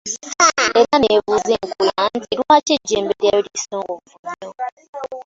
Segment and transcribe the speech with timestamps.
[0.77, 4.49] Era neebuuza enkula nti, lwaki ejjembe lyayo lisongovu nnyo.